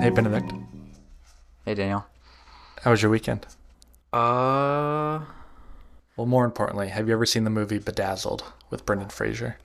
Hey, 0.00 0.10
Benedict. 0.10 0.52
Hey, 1.64 1.74
Daniel. 1.74 2.06
How 2.82 2.92
was 2.92 3.02
your 3.02 3.10
weekend? 3.10 3.46
Uh, 4.12 5.20
Well, 6.16 6.26
more 6.26 6.44
importantly, 6.44 6.88
have 6.88 7.08
you 7.08 7.14
ever 7.14 7.26
seen 7.26 7.44
the 7.44 7.50
movie 7.50 7.78
Bedazzled 7.78 8.44
with 8.70 8.86
Brendan 8.86 9.08
Fraser? 9.10 9.58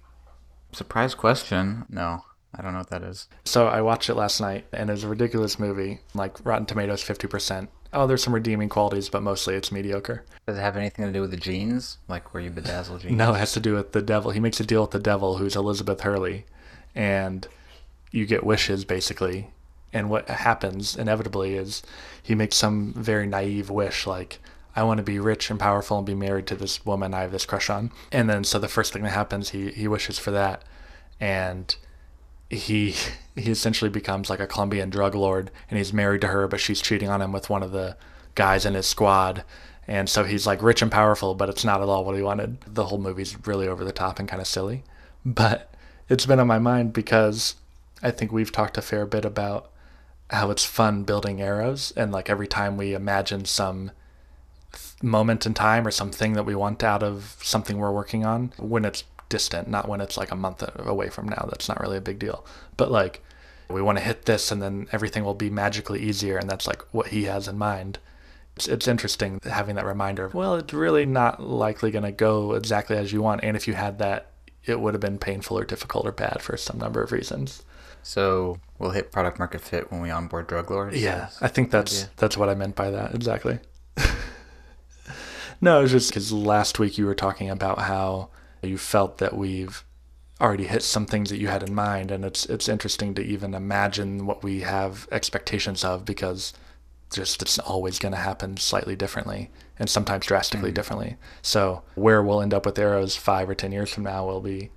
surprise 0.72 1.14
question. 1.14 1.86
No, 1.88 2.26
I 2.56 2.64
don't 2.64 2.74
know 2.74 2.80
what 2.80 2.90
that 2.90 3.04
is. 3.04 3.28
So 3.46 3.68
I 3.68 3.82
watched 3.82 4.10
it 4.10 4.16
last 4.16 4.42
night, 4.42 4.66
and 4.74 4.90
it 4.90 4.94
was 4.94 5.04
a 5.04 5.08
ridiculous 5.08 5.60
movie. 5.60 6.00
Like 6.16 6.44
Rotten 6.44 6.66
Tomatoes, 6.66 7.04
fifty 7.04 7.28
percent. 7.28 7.70
Oh, 7.94 8.08
there's 8.08 8.24
some 8.24 8.34
redeeming 8.34 8.70
qualities, 8.70 9.08
but 9.10 9.22
mostly 9.22 9.54
it's 9.54 9.72
mediocre. 9.72 10.26
Does 10.48 10.58
it 10.58 10.62
have 10.62 10.76
anything 10.76 11.06
to 11.06 11.12
do 11.14 11.22
with 11.22 11.30
the 11.30 11.38
genes? 11.38 12.00
Like 12.08 12.34
where 12.34 12.42
you 12.42 12.50
bedazzle 12.50 13.02
jeans? 13.02 13.16
No, 13.16 13.36
it 13.36 13.38
has 13.38 13.52
to 13.54 13.60
do 13.60 13.76
with 13.76 13.92
the 13.92 14.02
devil. 14.02 14.32
He 14.32 14.40
makes 14.40 14.60
a 14.60 14.66
deal 14.66 14.82
with 14.82 14.92
the 14.92 15.00
devil, 15.00 15.38
who's 15.38 15.56
Elizabeth 15.56 16.02
Hurley, 16.02 16.46
and 16.96 17.48
you 18.12 18.26
get 18.26 18.44
wishes 18.44 18.84
basically. 18.84 19.52
And 19.94 20.10
what 20.10 20.28
happens 20.28 20.96
inevitably 20.96 21.56
is 21.56 21.84
he 22.22 22.34
makes 22.36 22.56
some 22.56 22.94
very 22.94 23.28
naive 23.28 23.70
wish, 23.70 24.08
like 24.08 24.40
I 24.76 24.84
want 24.84 24.98
to 24.98 25.04
be 25.04 25.20
rich 25.20 25.50
and 25.52 25.60
powerful 25.60 25.98
and 25.98 26.06
be 26.06 26.16
married 26.16 26.48
to 26.48 26.56
this 26.56 26.84
woman 26.86 27.14
I 27.14 27.22
have 27.22 27.32
this 27.32 27.46
crush 27.46 27.70
on. 27.70 27.92
And 28.12 28.30
then 28.30 28.44
so 28.44 28.58
the 28.58 28.68
first 28.68 28.92
thing 28.92 29.04
that 29.04 29.12
happens, 29.12 29.50
he 29.50 29.72
he 29.72 29.88
wishes 29.88 30.18
for 30.18 30.32
that, 30.32 30.64
and 31.20 31.76
he 32.50 32.96
he 33.36 33.52
essentially 33.52 33.90
becomes 33.90 34.30
like 34.30 34.40
a 34.40 34.48
Colombian 34.48 34.90
drug 34.90 35.16
lord, 35.16 35.52
and 35.70 35.78
he's 35.78 35.94
married 35.94 36.22
to 36.22 36.28
her, 36.28 36.48
but 36.48 36.60
she's 36.60 36.82
cheating 36.82 37.10
on 37.10 37.22
him 37.22 37.32
with 37.32 37.50
one 37.50 37.64
of 37.64 37.72
the 37.72 37.96
guys 38.36 38.66
in 38.66 38.74
his 38.74 38.88
squad. 38.88 39.44
And 39.88 40.08
so 40.08 40.24
he's 40.24 40.48
like 40.48 40.64
rich 40.64 40.82
and 40.82 40.92
powerful, 40.92 41.36
but 41.36 41.50
it's 41.50 41.66
not 41.66 41.82
at 41.82 41.90
all 41.90 42.06
what 42.06 42.16
he 42.16 42.22
wanted. 42.22 42.62
The 42.62 42.86
whole 42.86 43.00
movie's 43.00 43.36
really 43.46 43.68
over 43.68 43.84
the 43.84 43.92
top 43.92 44.18
and 44.18 44.30
kind 44.30 44.42
of 44.42 44.48
silly. 44.48 44.84
But 45.26 45.74
it's 46.08 46.26
been 46.26 46.40
on 46.40 46.48
my 46.48 46.60
mind 46.60 46.94
because 46.94 47.56
I 48.02 48.12
think 48.12 48.32
we've 48.32 48.52
talked 48.52 48.78
a 48.78 48.82
fair 48.82 49.06
bit 49.06 49.26
about 49.26 49.70
how 50.30 50.50
it's 50.52 50.66
fun 50.66 51.04
building 51.04 51.42
arrows. 51.42 51.94
And 51.96 52.12
like 52.12 52.30
every 52.30 52.48
time 52.48 52.78
we 52.78 52.94
imagine 52.94 53.46
some 53.46 53.92
moment 55.02 55.46
in 55.46 55.54
time 55.54 55.86
or 55.86 55.92
something 55.92 56.34
that 56.34 56.44
we 56.44 56.56
want 56.56 56.84
out 56.84 57.04
of 57.04 57.38
something 57.42 57.78
we're 57.78 57.92
working 57.92 58.26
on, 58.26 58.54
when 58.58 58.86
it's 58.86 59.04
distant, 59.30 59.68
not 59.68 59.88
when 59.88 60.02
it's 60.02 60.18
like 60.18 60.32
a 60.32 60.36
month 60.36 60.64
away 60.78 61.10
from 61.10 61.28
now, 61.28 61.48
that's 61.50 61.68
not 61.68 61.80
really 61.80 61.98
a 61.98 62.02
big 62.02 62.20
deal. 62.20 62.46
But 62.78 62.92
like 62.92 63.24
we 63.70 63.82
want 63.82 63.98
to 63.98 64.04
hit 64.04 64.26
this 64.26 64.52
and 64.52 64.62
then 64.62 64.88
everything 64.92 65.24
will 65.24 65.34
be 65.34 65.50
magically 65.50 66.02
easier. 66.02 66.38
And 66.38 66.50
that's 66.50 66.68
like 66.68 66.82
what 66.94 67.08
he 67.08 67.26
has 67.26 67.48
in 67.48 67.58
mind 67.58 68.00
it's, 68.56 68.68
it's 68.68 68.88
interesting 68.88 69.40
having 69.44 69.76
that 69.76 69.86
reminder 69.86 70.26
of, 70.26 70.34
well, 70.34 70.56
it's 70.56 70.74
really 70.74 71.06
not 71.06 71.42
likely 71.42 71.92
going 71.92 72.04
to 72.04 72.12
go 72.12 72.54
exactly 72.54 72.98
as 72.98 73.12
you 73.12 73.22
want. 73.22 73.44
And 73.44 73.58
if 73.58 73.68
you 73.68 73.74
had 73.74 74.00
that, 74.00 74.32
it 74.66 74.80
would 74.80 74.94
have 74.94 75.02
been 75.02 75.18
painful 75.18 75.58
or 75.58 75.66
difficult 75.66 76.06
or 76.06 76.12
bad 76.12 76.42
for 76.42 76.56
some 76.56 76.78
number 76.78 77.02
of 77.02 77.12
reasons. 77.12 77.64
So 78.04 78.60
we'll 78.78 78.92
hit 78.92 79.12
product 79.12 79.40
market 79.40 79.62
fit 79.62 79.92
when 79.92 80.02
we 80.02 80.12
onboard 80.12 80.48
drug 80.48 80.70
lords. 80.70 81.02
Yeah, 81.02 81.30
I 81.42 81.48
think 81.48 81.72
that's 81.72 82.04
idea. 82.04 82.12
that's 82.18 82.38
what 82.38 82.50
I 82.50 82.54
meant 82.54 82.76
by 82.76 82.92
that 82.92 83.16
exactly. 83.16 83.60
no, 85.62 85.80
it 85.80 85.84
was 85.84 85.92
just 85.92 86.10
because 86.10 86.32
last 86.32 86.80
week 86.80 86.98
you 86.98 87.06
were 87.06 87.16
talking 87.16 87.50
about 87.50 87.80
how 87.80 88.30
you 88.62 88.78
felt 88.78 89.18
that 89.20 89.36
we've 89.36 89.84
already 90.42 90.66
hit 90.66 90.84
some 90.84 91.06
things 91.06 91.30
that 91.30 91.38
you 91.38 91.48
had 91.48 91.64
in 91.64 91.74
mind, 91.74 92.12
and 92.12 92.26
it's 92.26 92.46
it's 92.46 92.68
interesting 92.68 93.16
to 93.16 93.24
even 93.24 93.54
imagine 93.54 94.26
what 94.26 94.44
we 94.44 94.62
have 94.62 95.08
expectations 95.12 95.84
of 95.84 96.04
because 96.04 96.54
just 97.14 97.42
it's 97.42 97.60
always 97.60 98.00
going 98.00 98.12
to 98.12 98.18
happen 98.18 98.58
slightly 98.58 98.96
differently 98.96 99.52
and 99.78 99.90
sometimes 99.90 100.26
drastically 100.26 100.72
hmm. 100.72 100.76
differently. 100.76 101.16
So 101.42 101.84
where 101.96 102.24
we'll 102.24 102.42
end 102.42 102.54
up 102.54 102.66
with 102.66 102.78
arrows 102.78 103.16
five 103.16 103.50
or 103.50 103.56
ten 103.56 103.72
years 103.72 103.94
from 103.94 104.04
now 104.04 104.26
will 104.26 104.42
be 104.42 104.72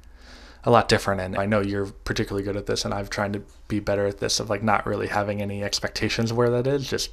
a 0.67 0.71
lot 0.71 0.89
different 0.89 1.21
and 1.21 1.39
I 1.39 1.47
know 1.47 1.61
you're 1.61 1.87
particularly 1.87 2.43
good 2.43 2.57
at 2.57 2.67
this 2.67 2.85
and 2.85 2.93
I've 2.93 3.09
tried 3.09 3.33
to 3.35 3.43
be 3.69 3.79
better 3.79 4.05
at 4.07 4.19
this 4.19 4.41
of 4.41 4.51
like 4.51 4.65
not 4.65 4.85
really 4.85 5.07
having 5.07 5.41
any 5.41 5.63
expectations 5.63 6.33
of 6.33 6.37
where 6.37 6.51
that 6.51 6.67
is, 6.67 6.91
just 6.91 7.11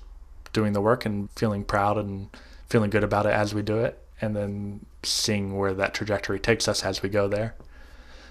doing 0.54 0.74
the 0.74 0.82
work 0.82 1.06
and 1.06 1.30
feeling 1.36 1.64
proud 1.64 1.98
and 1.98 2.30
feeling 2.68 2.90
good 2.90 3.04
about 3.04 3.28
it 3.28 3.32
as 3.32 3.54
we 3.54 3.62
do 3.62 3.78
it 3.78 4.04
and 4.20 4.36
then 4.36 4.86
seeing 5.04 5.56
where 5.56 5.74
that 5.74 5.94
trajectory 5.94 6.40
takes 6.40 6.68
us 6.68 6.84
as 6.84 7.04
we 7.04 7.10
go 7.10 7.28
there. 7.28 7.56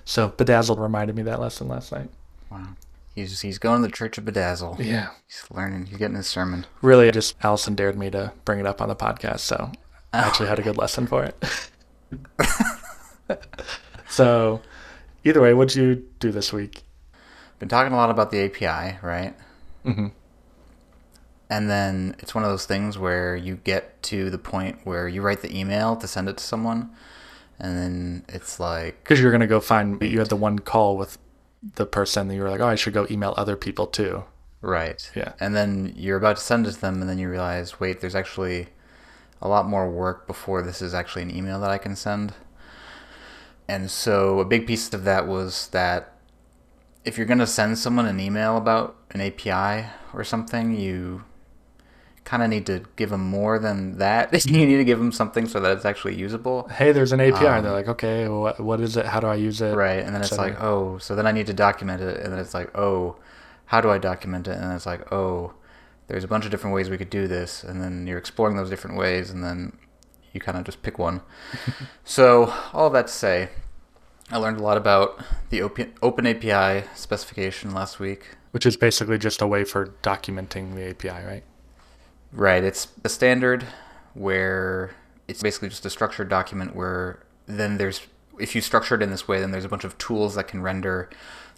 So 0.05 0.29
Bedazzled 0.31 0.81
reminded 0.81 1.15
me 1.15 1.23
that 1.23 1.41
lesson 1.41 1.69
last 1.69 1.93
night. 1.93 2.11
Wow. 2.51 2.69
He's 3.15 3.43
he's 3.43 3.59
going 3.59 3.83
to 3.83 3.89
the 3.89 3.93
Church 3.93 4.19
of 4.19 4.25
Bedazzle. 4.25 4.85
Yeah. 4.85 5.11
He's 5.27 5.45
learning. 5.51 5.87
He's 5.87 5.99
getting 5.99 6.17
his 6.17 6.27
sermon. 6.27 6.67
Really 6.81 7.11
just 7.13 7.37
Allison 7.45 7.75
dared 7.75 7.97
me 7.97 8.11
to 8.11 8.33
bring 8.45 8.59
it 8.59 8.67
up 8.67 8.81
on 8.81 8.89
the 8.89 8.97
podcast, 8.97 9.41
so 9.41 9.71
I 10.13 10.19
actually 10.19 10.49
had 10.49 10.59
a 10.59 10.63
good 10.63 10.77
lesson 10.79 11.07
for 11.07 11.25
it. 11.25 11.71
so 14.09 14.63
either 15.25 15.41
way, 15.41 15.55
what'd 15.55 15.77
you 15.77 16.07
do 16.19 16.31
this 16.31 16.53
week? 16.53 16.83
Been 17.59 17.69
talking 17.69 17.93
a 17.93 17.97
lot 17.97 18.11
about 18.11 18.31
the 18.31 18.41
API, 18.45 18.99
right? 19.03 19.35
Mm-hmm. 19.85 20.09
And 21.51 21.69
then 21.69 22.17
it's 22.19 22.35
one 22.35 22.45
of 22.45 22.51
those 22.51 22.65
things 22.67 22.99
where 22.99 23.37
you 23.37 23.57
get 23.57 24.03
to 24.05 24.31
the 24.31 24.39
point 24.39 24.79
where 24.85 25.07
you 25.07 25.21
write 25.23 25.43
the 25.43 25.57
email 25.57 25.97
to 25.97 26.09
send 26.09 26.29
it 26.29 26.39
to 26.39 26.45
someone, 26.45 26.91
and 27.59 27.77
then 27.79 28.25
it's 28.29 28.59
like, 28.59 29.03
Because 29.05 29.21
you're 29.21 29.31
gonna 29.33 29.47
go 29.47 29.61
find 29.61 30.03
you 30.03 30.19
had 30.19 30.29
the 30.29 30.37
one 30.37 30.59
call 30.59 30.97
with 30.97 31.19
the 31.75 31.87
person 31.87 32.27
that 32.29 32.35
you 32.35 32.43
were 32.43 32.51
like, 32.51 32.61
oh, 32.61 32.67
I 32.67 32.75
should 32.75 32.95
go 32.95 33.07
email 33.11 33.35
other 33.37 33.57
people 33.57 33.87
too. 33.87 34.25
right. 34.63 35.09
Yeah. 35.15 35.33
And 35.39 35.55
then 35.55 35.93
you're 35.97 36.17
about 36.17 36.37
to 36.39 36.43
send 36.43 36.67
it 36.67 36.73
to 36.73 36.81
them, 36.81 37.01
and 37.01 37.09
then 37.09 37.19
you 37.19 37.29
realize, 37.29 37.79
wait, 37.79 38.01
there's 38.01 38.15
actually 38.17 38.69
a 39.41 39.49
lot 39.49 39.67
more 39.69 39.91
work 39.91 40.27
before 40.27 40.63
this 40.63 40.81
is 40.81 40.95
actually 40.95 41.23
an 41.23 41.37
email 41.37 41.61
that 41.61 41.71
I 41.71 41.79
can 41.79 41.95
send. 41.97 42.33
And 43.69 43.91
so 43.91 44.41
a 44.41 44.45
big 44.45 44.67
piece 44.67 44.93
of 44.93 45.05
that 45.05 45.27
was 45.27 45.69
that 45.69 46.13
if 47.05 47.17
you're 47.17 47.27
going 47.27 47.39
to 47.39 47.47
send 47.47 47.79
someone 47.79 48.07
an 48.07 48.21
email 48.21 48.57
about 48.57 48.97
an 49.11 49.21
API 49.21 49.89
or 50.13 50.25
something, 50.25 50.79
you 50.79 51.25
kind 52.25 52.43
of 52.43 52.49
need 52.51 52.67
to 52.67 52.85
give 52.97 53.11
them 53.11 53.21
more 53.21 53.59
than 53.59 53.99
that. 53.99 54.33
you 54.47 54.67
need 54.67 54.77
to 54.77 54.85
give 54.85 54.99
them 54.99 55.13
something 55.13 55.47
so 55.47 55.61
that 55.61 55.73
it's 55.77 55.85
actually 55.85 56.15
usable. 56.15 56.69
Hey, 56.69 56.93
there's 56.93 57.13
an 57.13 57.21
API. 57.21 57.47
Um, 57.47 57.65
They're 57.65 57.73
like, 57.73 57.89
okay, 57.89 58.29
what, 58.29 58.61
what 58.61 58.81
is 58.81 58.97
it? 58.97 59.07
How 59.07 59.21
do 59.21 59.27
I 59.27 59.35
use 59.35 59.61
it? 59.61 59.75
Right. 59.75 59.99
And 60.05 60.15
then 60.15 60.23
it's 60.23 60.39
like, 60.39 60.61
oh, 60.61 60.99
so 60.99 61.15
then 61.15 61.27
I 61.27 61.33
need 61.33 61.47
to 61.47 61.55
document 61.55 62.03
it. 62.03 62.21
And 62.21 62.33
then 62.33 62.39
it's 62.39 62.55
like, 62.55 62.77
oh, 62.77 63.17
how 63.67 63.81
do 63.81 63.91
I 63.91 63.99
document 63.99 64.47
it? 64.49 64.53
And 64.53 64.65
then 64.65 64.73
it's 64.73 64.87
like, 64.87 65.13
oh, 65.13 65.55
there's 66.07 66.25
a 66.25 66.29
bunch 66.29 66.45
of 66.45 66.51
different 66.51 66.75
ways 66.75 66.91
we 66.91 66.99
could 66.99 67.11
do 67.11 67.27
this. 67.27 67.65
And 67.65 67.83
then 67.83 68.07
you're 68.07 68.19
exploring 68.19 68.57
those 68.57 68.71
different 68.71 68.97
ways. 68.97 69.31
And 69.31 69.43
then 69.43 69.77
you 70.33 70.41
kind 70.41 70.59
of 70.59 70.65
just 70.65 70.83
pick 70.83 70.99
one. 70.99 71.21
so, 72.05 72.53
all 72.73 72.91
that 72.91 73.07
to 73.09 73.13
say, 73.13 73.49
I 74.31 74.39
learned 74.39 74.59
a 74.59 74.63
lot 74.63 74.77
about 74.77 75.23
the 75.51 75.61
open, 75.63 75.93
open 76.03 76.27
API 76.27 76.87
specification 76.95 77.73
last 77.73 78.01
week. 78.01 78.37
which 78.53 78.67
is 78.67 78.77
basically 78.77 79.19
just 79.19 79.43
a 79.43 79.47
way 79.47 79.65
for 79.65 79.89
documenting 80.03 80.75
the 80.75 80.91
API, 80.91 81.25
right? 81.27 81.45
Right. 82.33 82.65
It's 82.65 82.89
a 83.05 83.09
standard 83.09 83.67
where 84.15 84.95
it's 85.29 85.43
basically 85.43 85.69
just 85.69 85.85
a 85.87 85.91
structured 85.91 86.29
document 86.29 86.75
where 86.75 87.23
then 87.47 87.79
there's, 87.79 88.01
if 88.39 88.55
you 88.55 88.61
structure 88.61 88.95
it 88.95 89.03
in 89.03 89.11
this 89.11 89.29
way, 89.29 89.41
then 89.41 89.51
there's 89.51 89.65
a 89.65 89.69
bunch 89.69 89.85
of 89.85 89.97
tools 89.99 90.35
that 90.35 90.49
can 90.49 90.63
render 90.63 91.11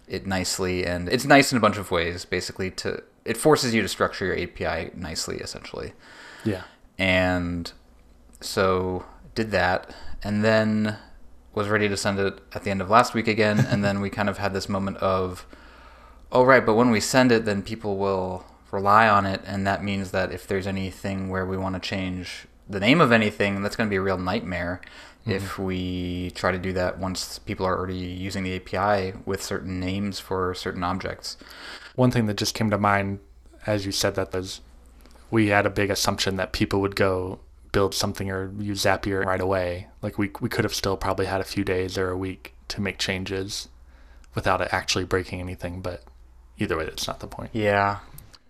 it 0.07 0.27
nicely. 0.27 0.85
And 0.85 1.09
it's 1.09 1.25
nice 1.25 1.51
in 1.51 1.57
a 1.57 1.61
bunch 1.61 1.77
of 1.77 1.91
ways, 1.91 2.25
basically, 2.25 2.71
to, 2.71 3.03
it 3.23 3.37
forces 3.37 3.73
you 3.73 3.81
to 3.81 3.87
structure 3.87 4.25
your 4.25 4.37
API 4.37 4.91
nicely, 4.95 5.37
essentially. 5.37 5.93
Yeah. 6.43 6.63
And 6.97 7.71
so 8.45 9.05
did 9.33 9.51
that. 9.51 9.93
And 10.23 10.43
then 10.43 10.97
was 11.53 11.69
ready 11.69 11.87
to 11.87 11.97
send 11.97 12.19
it 12.19 12.39
at 12.53 12.63
the 12.63 12.71
end 12.71 12.81
of 12.81 12.89
last 12.89 13.13
week 13.13 13.27
again. 13.27 13.59
and 13.59 13.83
then 13.83 14.01
we 14.01 14.09
kind 14.09 14.29
of 14.29 14.37
had 14.37 14.53
this 14.53 14.69
moment 14.69 14.97
of, 14.97 15.45
oh, 16.31 16.43
right, 16.43 16.65
but 16.65 16.75
when 16.75 16.89
we 16.89 16.99
send 16.99 17.31
it, 17.31 17.45
then 17.45 17.61
people 17.61 17.97
will 17.97 18.45
rely 18.71 19.07
on 19.07 19.25
it. 19.25 19.41
And 19.45 19.65
that 19.65 19.83
means 19.83 20.11
that 20.11 20.31
if 20.31 20.47
there's 20.47 20.67
anything 20.67 21.29
where 21.29 21.45
we 21.45 21.57
want 21.57 21.75
to 21.75 21.89
change 21.89 22.47
the 22.67 22.79
name 22.79 22.99
of 22.99 23.11
anything, 23.11 23.61
that's 23.61 23.75
going 23.75 23.87
to 23.87 23.93
be 23.93 23.97
a 23.97 24.01
real 24.01 24.17
nightmare 24.17 24.81
if 25.25 25.43
mm-hmm. 25.43 25.63
we 25.63 26.31
try 26.31 26.51
to 26.51 26.59
do 26.59 26.73
that 26.73 26.99
once 26.99 27.39
people 27.39 27.65
are 27.65 27.77
already 27.77 27.97
using 27.97 28.43
the 28.43 28.55
API 28.55 29.17
with 29.25 29.41
certain 29.41 29.79
names 29.79 30.19
for 30.19 30.53
certain 30.53 30.83
objects. 30.83 31.37
One 31.95 32.11
thing 32.11 32.27
that 32.27 32.37
just 32.37 32.53
came 32.53 32.69
to 32.69 32.77
mind 32.77 33.19
as 33.65 33.85
you 33.85 33.91
said 33.91 34.15
that 34.15 34.33
was 34.33 34.61
we 35.31 35.47
had 35.47 35.65
a 35.65 35.69
big 35.69 35.89
assumption 35.89 36.35
that 36.35 36.51
people 36.51 36.81
would 36.81 36.95
go 36.95 37.39
build 37.75 37.93
something 37.93 38.31
or 38.31 38.51
use 38.59 38.83
Zapier 38.85 39.25
right 39.25 39.41
away. 39.41 39.87
Like 40.01 40.17
we 40.17 40.31
we 40.43 40.49
could 40.49 40.63
have 40.67 40.73
still 40.81 40.97
probably 40.97 41.25
had 41.33 41.41
a 41.41 41.49
few 41.55 41.63
days 41.63 41.97
or 41.97 42.09
a 42.09 42.17
week 42.17 42.53
to 42.69 42.81
make 42.81 42.97
changes 42.97 43.67
without 44.33 44.61
it 44.61 44.69
actually 44.79 45.05
breaking 45.05 45.39
anything, 45.41 45.81
but 45.81 45.99
either 46.57 46.77
way 46.77 46.85
it's 46.85 47.07
not 47.07 47.19
the 47.19 47.27
point. 47.27 47.51
Yeah, 47.53 47.99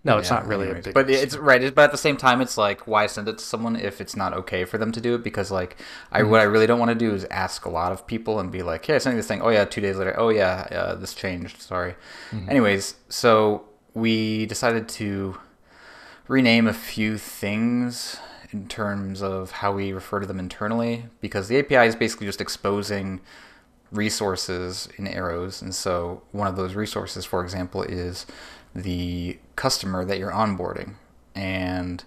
No, 0.03 0.19
it's 0.19 0.29
Yeah, 0.29 0.35
not 0.37 0.47
really 0.47 0.65
anyways. 0.67 0.83
a 0.85 0.87
big 0.89 0.93
But 0.93 1.09
it's 1.09 1.35
right. 1.35 1.61
But 1.77 1.83
at 1.89 1.91
the 1.91 1.97
same 2.07 2.17
time, 2.17 2.39
it's 2.45 2.57
like 2.67 2.79
why 2.91 3.07
send 3.07 3.27
it 3.27 3.37
to 3.39 3.43
someone 3.53 3.75
if 3.75 3.99
it's 4.03 4.15
not 4.15 4.31
okay 4.41 4.63
for 4.65 4.77
them 4.77 4.91
to 4.91 5.01
do 5.01 5.15
it? 5.15 5.23
Because 5.23 5.49
like, 5.59 5.77
I 6.11 6.21
Mm-hmm. 6.21 6.29
what 6.31 6.39
I 6.41 6.43
really 6.53 6.67
don't 6.67 6.79
want 6.83 6.91
to 6.97 7.01
do 7.05 7.11
is 7.17 7.25
ask 7.45 7.65
a 7.65 7.69
lot 7.79 7.91
of 7.91 8.05
people 8.13 8.39
and 8.39 8.51
be 8.51 8.61
like, 8.71 8.85
"Hey, 8.85 8.95
I 8.95 8.99
sent 8.99 9.13
you 9.15 9.19
this 9.21 9.27
thing. 9.31 9.41
Oh 9.41 9.49
yeah, 9.49 9.65
two 9.65 9.81
days 9.81 9.97
later. 9.97 10.13
Oh 10.23 10.29
yeah, 10.41 10.67
uh, 10.79 10.95
this 11.01 11.13
changed. 11.15 11.57
Sorry." 11.61 11.93
Mm-hmm. 12.31 12.49
Anyways, 12.53 12.83
so 13.09 13.65
we 13.95 14.45
decided 14.53 14.85
to 15.01 15.37
rename 16.27 16.67
a 16.67 16.73
few 16.91 17.17
things 17.17 18.17
in 18.55 18.67
terms 18.69 19.21
of 19.21 19.51
how 19.51 19.73
we 19.73 19.91
refer 19.91 20.21
to 20.21 20.25
them 20.25 20.39
internally 20.39 21.05
because 21.19 21.49
the 21.49 21.59
API 21.59 21.87
is 21.87 21.95
basically 21.95 22.25
just 22.25 22.39
exposing 22.39 23.19
resources 23.91 24.87
in 24.97 25.07
arrows. 25.07 25.61
And 25.61 25.75
so 25.75 26.21
one 26.31 26.47
of 26.47 26.55
those 26.55 26.73
resources 26.73 27.25
for 27.25 27.43
example 27.43 27.83
is 27.83 28.25
the 28.73 29.37
customer 29.57 30.05
that 30.05 30.19
you're 30.19 30.31
onboarding. 30.31 30.95
And 31.35 32.03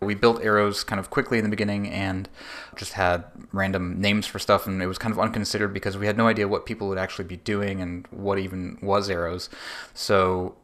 we 0.00 0.14
built 0.14 0.42
arrows 0.42 0.84
kind 0.84 1.00
of 1.00 1.08
quickly 1.08 1.38
in 1.38 1.44
the 1.44 1.50
beginning 1.50 1.88
and 1.88 2.28
just 2.76 2.92
had 2.92 3.24
random 3.50 3.98
names 3.98 4.26
for 4.26 4.38
stuff 4.38 4.66
and 4.66 4.82
it 4.82 4.86
was 4.86 4.98
kind 4.98 5.12
of 5.12 5.18
unconsidered 5.18 5.72
because 5.72 5.96
we 5.96 6.06
had 6.06 6.18
no 6.18 6.28
idea 6.28 6.46
what 6.46 6.66
people 6.66 6.86
would 6.88 6.98
actually 6.98 7.24
be 7.24 7.38
doing 7.38 7.80
and 7.80 8.06
what 8.10 8.38
even 8.38 8.76
was 8.82 9.08
arrows. 9.08 9.48
So 9.94 10.54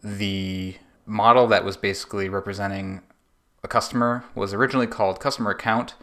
the 0.00 0.76
model 1.06 1.48
that 1.48 1.64
was 1.64 1.76
basically 1.76 2.28
representing 2.28 3.02
a 3.62 3.68
customer 3.68 4.24
was 4.34 4.54
originally 4.54 4.86
called 4.86 5.20
customer 5.20 5.50
account. 5.50 5.94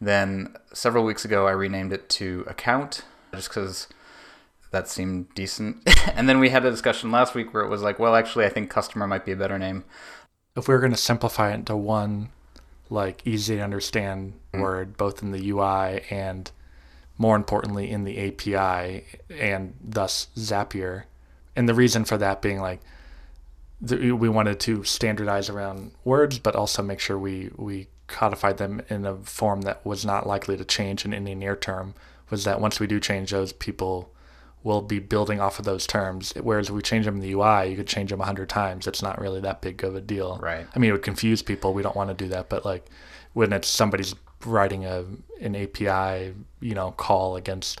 Then 0.00 0.54
several 0.72 1.04
weeks 1.04 1.24
ago 1.24 1.46
i 1.46 1.52
renamed 1.52 1.92
it 1.92 2.08
to 2.10 2.44
account 2.46 3.02
just 3.34 3.48
because 3.48 3.88
that 4.70 4.88
seemed 4.88 5.32
decent. 5.34 5.78
And 6.16 6.28
then 6.28 6.38
we 6.38 6.48
had 6.48 6.64
a 6.64 6.70
discussion 6.70 7.10
last 7.10 7.34
week 7.34 7.52
where 7.52 7.62
it 7.62 7.68
was 7.68 7.82
like 7.82 7.98
well 7.98 8.14
actually 8.14 8.46
i 8.46 8.48
think 8.48 8.70
customer 8.70 9.06
might 9.06 9.24
be 9.24 9.32
a 9.32 9.36
better 9.36 9.58
name. 9.58 9.84
If 10.56 10.68
we 10.68 10.74
were 10.74 10.80
going 10.80 10.92
to 10.92 10.98
simplify 10.98 11.50
it 11.50 11.54
into 11.54 11.76
one 11.76 12.30
like 12.88 13.26
easy 13.26 13.56
to 13.56 13.62
understand 13.62 14.32
mm-hmm. 14.52 14.60
word 14.60 14.96
both 14.96 15.22
in 15.22 15.32
the 15.32 15.50
UI 15.50 16.02
and 16.10 16.50
more 17.18 17.36
importantly 17.36 17.90
in 17.90 18.04
the 18.04 18.28
API 18.28 19.04
and 19.30 19.74
thus 19.82 20.28
Zapier. 20.36 21.04
And 21.54 21.68
the 21.68 21.74
reason 21.74 22.04
for 22.04 22.18
that 22.18 22.42
being 22.42 22.60
like 22.60 22.80
we 23.80 24.28
wanted 24.28 24.58
to 24.60 24.82
standardize 24.84 25.50
around 25.50 25.92
words 26.04 26.38
but 26.38 26.56
also 26.56 26.82
make 26.82 27.00
sure 27.00 27.18
we 27.18 27.50
we 27.56 27.88
codified 28.06 28.56
them 28.56 28.80
in 28.88 29.04
a 29.04 29.16
form 29.16 29.62
that 29.62 29.84
was 29.84 30.04
not 30.04 30.26
likely 30.26 30.56
to 30.56 30.64
change 30.64 31.04
in 31.04 31.12
any 31.12 31.34
near 31.34 31.56
term 31.56 31.94
was 32.30 32.44
that 32.44 32.60
once 32.60 32.80
we 32.80 32.86
do 32.86 32.98
change 32.98 33.30
those 33.30 33.52
people 33.52 34.10
will 34.66 34.82
be 34.82 34.98
building 34.98 35.40
off 35.40 35.60
of 35.60 35.64
those 35.64 35.86
terms. 35.86 36.32
Whereas 36.42 36.68
if 36.68 36.74
we 36.74 36.82
change 36.82 37.04
them 37.04 37.14
in 37.14 37.20
the 37.20 37.32
UI, 37.32 37.70
you 37.70 37.76
could 37.76 37.86
change 37.86 38.10
them 38.10 38.20
a 38.20 38.24
hundred 38.24 38.48
times. 38.48 38.88
It's 38.88 39.00
not 39.00 39.20
really 39.20 39.40
that 39.40 39.60
big 39.60 39.84
of 39.84 39.94
a 39.94 40.00
deal. 40.00 40.38
Right. 40.42 40.66
I 40.74 40.78
mean, 40.80 40.90
it 40.90 40.92
would 40.92 41.02
confuse 41.02 41.40
people. 41.40 41.72
We 41.72 41.82
don't 41.82 41.94
want 41.94 42.10
to 42.10 42.14
do 42.14 42.28
that. 42.30 42.48
But 42.48 42.64
like 42.64 42.84
when 43.32 43.52
it's 43.52 43.68
somebody's 43.68 44.16
writing 44.44 44.84
a 44.84 45.04
an 45.40 45.54
API, 45.54 46.34
you 46.60 46.74
know, 46.74 46.90
call 46.90 47.36
against 47.36 47.80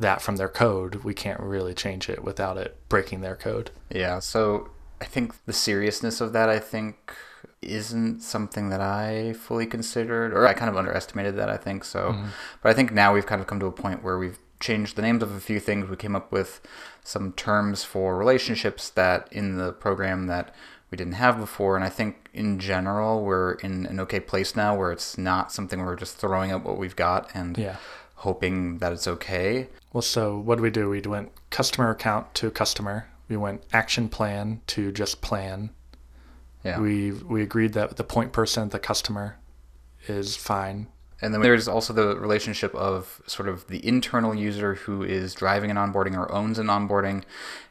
that 0.00 0.20
from 0.20 0.36
their 0.36 0.48
code, 0.48 0.96
we 0.96 1.14
can't 1.14 1.40
really 1.40 1.72
change 1.72 2.08
it 2.08 2.24
without 2.24 2.56
it 2.56 2.76
breaking 2.88 3.20
their 3.20 3.36
code. 3.36 3.70
Yeah. 3.88 4.18
So 4.18 4.70
I 5.00 5.04
think 5.04 5.44
the 5.46 5.52
seriousness 5.52 6.20
of 6.20 6.32
that, 6.32 6.48
I 6.48 6.58
think, 6.58 7.14
isn't 7.62 8.20
something 8.20 8.68
that 8.70 8.80
I 8.80 9.32
fully 9.32 9.66
considered, 9.66 10.32
or 10.32 10.46
I 10.46 10.54
kind 10.54 10.70
of 10.70 10.76
underestimated 10.76 11.36
that. 11.36 11.48
I 11.48 11.56
think 11.56 11.84
so. 11.84 12.12
Mm-hmm. 12.12 12.28
But 12.62 12.70
I 12.70 12.74
think 12.74 12.92
now 12.92 13.14
we've 13.14 13.26
kind 13.26 13.40
of 13.40 13.46
come 13.46 13.60
to 13.60 13.66
a 13.66 13.72
point 13.72 14.02
where 14.02 14.18
we've 14.18 14.38
changed 14.60 14.96
the 14.96 15.02
names 15.02 15.22
of 15.22 15.32
a 15.32 15.40
few 15.40 15.60
things. 15.60 15.88
We 15.88 15.96
came 15.96 16.16
up 16.16 16.32
with 16.32 16.60
some 17.04 17.32
terms 17.32 17.84
for 17.84 18.16
relationships 18.16 18.90
that 18.90 19.28
in 19.32 19.56
the 19.56 19.72
program 19.72 20.26
that 20.26 20.54
we 20.90 20.96
didn't 20.96 21.14
have 21.14 21.38
before. 21.38 21.76
And 21.76 21.84
I 21.84 21.88
think 21.88 22.28
in 22.32 22.58
general, 22.58 23.22
we're 23.22 23.52
in 23.54 23.86
an 23.86 24.00
okay 24.00 24.20
place 24.20 24.56
now 24.56 24.76
where 24.76 24.90
it's 24.90 25.18
not 25.18 25.52
something 25.52 25.78
where 25.78 25.88
we're 25.88 25.96
just 25.96 26.16
throwing 26.16 26.52
up 26.52 26.64
what 26.64 26.78
we've 26.78 26.96
got 26.96 27.30
and 27.34 27.56
yeah. 27.56 27.76
hoping 28.16 28.78
that 28.78 28.92
it's 28.92 29.06
okay. 29.06 29.68
Well, 29.92 30.02
so 30.02 30.38
what 30.38 30.56
did 30.56 30.62
we 30.62 30.70
do? 30.70 30.88
We 30.88 31.00
went 31.00 31.32
customer 31.50 31.90
account 31.90 32.34
to 32.34 32.50
customer. 32.50 33.06
We 33.28 33.36
went 33.36 33.62
action 33.72 34.08
plan 34.08 34.62
to 34.68 34.92
just 34.92 35.20
plan. 35.20 35.70
Yeah. 36.64 36.80
We 36.80 37.12
we 37.12 37.42
agreed 37.42 37.74
that 37.74 37.96
the 37.96 38.04
point 38.04 38.32
person, 38.32 38.68
the 38.70 38.78
customer, 38.78 39.36
is 40.06 40.36
fine. 40.36 40.88
And 41.20 41.34
then 41.34 41.42
there's 41.42 41.66
also 41.66 41.92
the 41.92 42.16
relationship 42.16 42.72
of 42.76 43.20
sort 43.26 43.48
of 43.48 43.66
the 43.66 43.84
internal 43.84 44.34
user 44.34 44.74
who 44.74 45.02
is 45.02 45.34
driving 45.34 45.70
an 45.70 45.76
onboarding 45.76 46.16
or 46.16 46.30
owns 46.30 46.60
an 46.60 46.68
onboarding. 46.68 47.24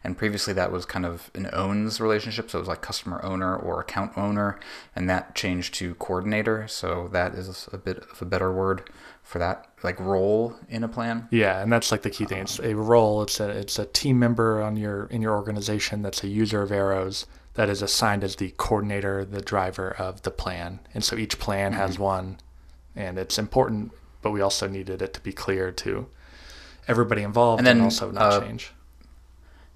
And 0.03 0.17
previously 0.17 0.53
that 0.53 0.71
was 0.71 0.85
kind 0.85 1.05
of 1.05 1.31
an 1.33 1.49
owns 1.53 2.01
relationship. 2.01 2.49
So 2.49 2.57
it 2.57 2.61
was 2.61 2.67
like 2.67 2.81
customer 2.81 3.23
owner 3.23 3.55
or 3.55 3.79
account 3.79 4.17
owner. 4.17 4.59
And 4.95 5.09
that 5.09 5.33
changed 5.33 5.75
to 5.75 5.95
coordinator. 5.95 6.67
So 6.67 7.07
that 7.13 7.35
is 7.35 7.69
a 7.71 7.77
bit 7.77 7.99
of 8.11 8.21
a 8.21 8.25
better 8.25 8.51
word 8.51 8.89
for 9.23 9.39
that, 9.39 9.65
like 9.81 9.99
role 9.99 10.55
in 10.67 10.83
a 10.83 10.89
plan. 10.89 11.29
Yeah. 11.31 11.61
And 11.61 11.71
that's 11.71 11.91
like 11.91 12.01
the 12.01 12.09
key 12.09 12.25
thing. 12.25 12.41
It's 12.41 12.59
a 12.59 12.75
role. 12.75 13.21
It's 13.21 13.39
a, 13.39 13.49
it's 13.49 13.79
a 13.79 13.85
team 13.85 14.19
member 14.19 14.61
on 14.61 14.75
your, 14.75 15.05
in 15.05 15.21
your 15.21 15.35
organization 15.35 16.01
that's 16.01 16.23
a 16.23 16.27
user 16.27 16.61
of 16.61 16.71
arrows 16.71 17.25
that 17.53 17.69
is 17.69 17.81
assigned 17.81 18.23
as 18.23 18.35
the 18.35 18.53
coordinator, 18.57 19.23
the 19.23 19.41
driver 19.41 19.89
of 19.91 20.23
the 20.23 20.31
plan. 20.31 20.79
And 20.93 21.03
so 21.03 21.15
each 21.15 21.39
plan 21.39 21.71
mm-hmm. 21.71 21.79
has 21.79 21.97
one 21.97 22.39
and 22.97 23.17
it's 23.17 23.37
important, 23.37 23.91
but 24.21 24.31
we 24.31 24.41
also 24.41 24.67
needed 24.67 25.01
it 25.01 25.13
to 25.13 25.21
be 25.21 25.31
clear 25.31 25.71
to 25.71 26.07
everybody 26.87 27.21
involved 27.21 27.59
and, 27.59 27.67
then, 27.67 27.77
and 27.77 27.83
also 27.85 28.11
not 28.11 28.33
uh, 28.33 28.41
change. 28.41 28.71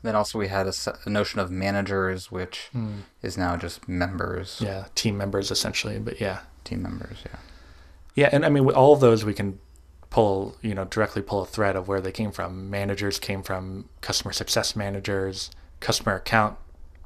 Then 0.02 0.16
also 0.16 0.40
we 0.40 0.48
had 0.48 0.68
a, 0.68 0.74
a 1.06 1.10
notion 1.10 1.40
of 1.40 1.52
managers, 1.52 2.32
which 2.32 2.70
mm. 2.76 3.02
is 3.22 3.38
now 3.38 3.56
just 3.56 3.88
members. 3.88 4.60
Yeah, 4.60 4.86
team 4.96 5.16
members 5.18 5.52
essentially, 5.52 6.00
but 6.00 6.20
yeah, 6.20 6.40
team 6.64 6.82
members. 6.82 7.20
Yeah, 7.26 7.40
yeah, 8.16 8.30
and 8.32 8.46
I 8.46 8.50
mean 8.50 8.68
all 8.72 8.94
of 8.94 9.00
those 9.00 9.24
we 9.24 9.36
can 9.36 9.60
pull, 10.10 10.58
you 10.62 10.74
know, 10.74 10.86
directly 10.86 11.22
pull 11.22 11.42
a 11.42 11.46
thread 11.46 11.76
of 11.76 11.88
where 11.88 12.02
they 12.02 12.12
came 12.12 12.32
from. 12.32 12.70
Managers 12.70 13.20
came 13.20 13.44
from 13.44 13.90
customer 14.02 14.34
success 14.34 14.76
managers. 14.76 15.52
Customer 15.80 16.16
account 16.16 16.58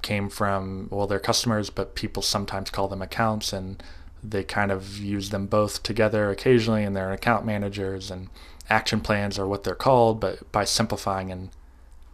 came 0.02 0.30
from 0.30 0.88
well, 0.90 1.08
they're 1.08 1.20
customers, 1.20 1.70
but 1.70 1.96
people 1.96 2.24
sometimes 2.24 2.70
call 2.70 2.88
them 2.88 3.02
accounts, 3.02 3.52
and 3.52 3.84
they 4.32 4.44
kind 4.44 4.72
of 4.72 4.98
use 4.98 5.30
them 5.30 5.48
both 5.48 5.84
together 5.84 6.30
occasionally 6.30 6.84
and 6.84 6.96
they're 6.96 7.12
account 7.12 7.46
managers 7.46 8.10
and 8.12 8.30
action 8.70 9.00
plans 9.00 9.38
are 9.38 9.48
what 9.48 9.64
they're 9.64 9.76
called 9.76 10.20
but 10.20 10.52
by 10.52 10.64
simplifying 10.64 11.32
and 11.32 11.50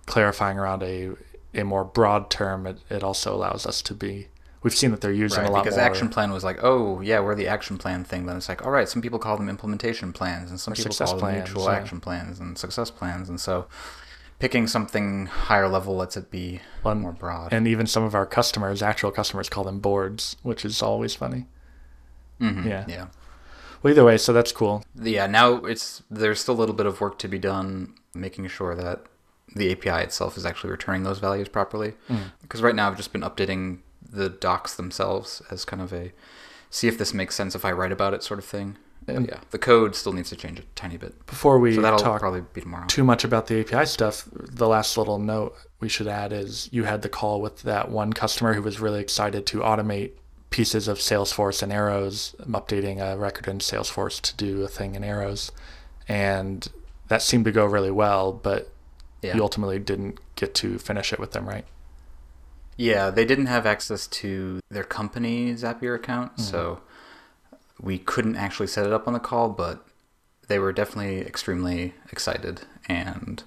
clarifying 0.05 0.57
around 0.57 0.83
a 0.83 1.11
a 1.53 1.63
more 1.63 1.83
broad 1.83 2.29
term 2.29 2.65
it, 2.65 2.77
it 2.89 3.03
also 3.03 3.33
allows 3.35 3.65
us 3.65 3.81
to 3.81 3.93
be 3.93 4.27
we've 4.63 4.75
seen 4.75 4.91
that 4.91 5.01
they're 5.01 5.11
using 5.11 5.41
right, 5.41 5.49
a 5.49 5.51
lot 5.51 5.63
because 5.63 5.77
more. 5.77 5.85
action 5.85 6.09
plan 6.09 6.31
was 6.31 6.43
like 6.43 6.59
oh 6.63 7.01
yeah 7.01 7.19
we're 7.19 7.35
the 7.35 7.47
action 7.47 7.77
plan 7.77 8.03
thing 8.03 8.25
then 8.25 8.37
it's 8.37 8.49
like 8.49 8.65
all 8.65 8.71
right 8.71 8.87
some 8.89 9.01
people 9.01 9.19
call 9.19 9.37
them 9.37 9.49
implementation 9.49 10.13
plans 10.13 10.49
and 10.49 10.59
some 10.59 10.73
people 10.73 10.93
call 10.93 11.07
them 11.07 11.19
plans, 11.19 11.49
mutual 11.49 11.65
yeah. 11.65 11.77
action 11.77 11.99
plans 11.99 12.39
and 12.39 12.57
success 12.57 12.91
plans 12.91 13.29
and 13.29 13.39
so 13.39 13.65
picking 14.39 14.65
something 14.65 15.27
higher 15.27 15.67
level 15.67 15.95
lets 15.95 16.17
it 16.17 16.31
be 16.31 16.59
One, 16.81 17.01
more 17.01 17.11
broad 17.11 17.53
and 17.53 17.67
even 17.67 17.85
some 17.85 18.03
of 18.03 18.15
our 18.15 18.25
customers 18.25 18.81
actual 18.81 19.11
customers 19.11 19.49
call 19.49 19.63
them 19.63 19.79
boards 19.79 20.35
which 20.41 20.65
is 20.65 20.81
always 20.81 21.15
funny 21.15 21.45
Mm-hmm. 22.41 22.67
Yeah. 22.67 22.85
Yeah. 22.87 23.07
Well, 23.81 23.91
either 23.91 24.03
way, 24.03 24.17
so 24.17 24.33
that's 24.33 24.51
cool. 24.51 24.83
Yeah. 24.95 25.27
Now 25.27 25.55
it's 25.65 26.03
there's 26.09 26.39
still 26.39 26.55
a 26.55 26.59
little 26.59 26.75
bit 26.75 26.85
of 26.85 27.01
work 27.01 27.17
to 27.19 27.27
be 27.27 27.39
done, 27.39 27.95
making 28.13 28.47
sure 28.47 28.75
that 28.75 29.05
the 29.55 29.71
API 29.71 30.03
itself 30.03 30.37
is 30.37 30.45
actually 30.45 30.71
returning 30.71 31.03
those 31.03 31.19
values 31.19 31.49
properly. 31.49 31.93
Mm. 32.09 32.31
Because 32.41 32.61
right 32.61 32.75
now 32.75 32.87
I've 32.87 32.97
just 32.97 33.11
been 33.11 33.21
updating 33.21 33.79
the 34.09 34.29
docs 34.29 34.75
themselves 34.75 35.41
as 35.51 35.65
kind 35.65 35.81
of 35.81 35.93
a 35.93 36.11
see 36.69 36.87
if 36.87 36.97
this 36.97 37.13
makes 37.13 37.35
sense 37.35 37.55
if 37.55 37.65
I 37.65 37.71
write 37.71 37.91
about 37.91 38.13
it 38.13 38.23
sort 38.23 38.39
of 38.39 38.45
thing. 38.45 38.77
And 39.07 39.27
yeah, 39.27 39.39
the 39.49 39.57
code 39.57 39.95
still 39.95 40.13
needs 40.13 40.29
to 40.29 40.35
change 40.35 40.59
a 40.59 40.63
tiny 40.75 40.95
bit. 40.95 41.25
Before 41.25 41.57
we 41.59 41.75
so 41.75 41.81
talk 41.97 42.21
probably 42.21 42.41
be 42.53 42.61
tomorrow. 42.61 42.85
too 42.87 43.03
much 43.03 43.23
about 43.23 43.47
the 43.47 43.59
API 43.59 43.85
stuff, 43.85 44.27
the 44.31 44.67
last 44.67 44.95
little 44.97 45.17
note 45.17 45.55
we 45.79 45.89
should 45.89 46.07
add 46.07 46.31
is 46.31 46.69
you 46.71 46.83
had 46.83 47.01
the 47.01 47.09
call 47.09 47.41
with 47.41 47.63
that 47.63 47.89
one 47.89 48.13
customer 48.13 48.53
who 48.53 48.61
was 48.61 48.79
really 48.79 49.01
excited 49.01 49.45
to 49.47 49.59
automate 49.59 50.11
pieces 50.51 50.87
of 50.87 50.99
Salesforce 50.99 51.63
and 51.63 51.73
Arrows. 51.73 52.35
I'm 52.39 52.51
updating 52.51 52.99
a 52.99 53.17
record 53.17 53.47
in 53.47 53.59
Salesforce 53.59 54.21
to 54.21 54.35
do 54.35 54.61
a 54.61 54.67
thing 54.67 54.93
in 54.93 55.03
Arrows, 55.03 55.51
and 56.07 56.67
that 57.07 57.23
seemed 57.23 57.45
to 57.45 57.51
go 57.51 57.65
really 57.65 57.89
well. 57.89 58.31
But 58.31 58.71
yeah. 59.23 59.35
you 59.35 59.41
ultimately 59.41 59.79
didn't 59.79 60.19
get 60.35 60.53
to 60.55 60.77
finish 60.77 61.11
it 61.11 61.19
with 61.19 61.31
them, 61.31 61.47
right? 61.47 61.65
Yeah, 62.77 63.09
they 63.09 63.25
didn't 63.25 63.47
have 63.47 63.65
access 63.65 64.07
to 64.07 64.59
their 64.69 64.83
company 64.83 65.53
Zapier 65.53 65.95
account, 65.95 66.33
mm-hmm. 66.33 66.43
so 66.43 66.81
we 67.79 67.97
couldn't 67.97 68.35
actually 68.35 68.67
set 68.67 68.85
it 68.85 68.93
up 68.93 69.07
on 69.07 69.13
the 69.13 69.19
call. 69.19 69.49
But 69.49 69.85
they 70.47 70.59
were 70.59 70.73
definitely 70.73 71.21
extremely 71.21 71.95
excited, 72.11 72.61
and 72.87 73.43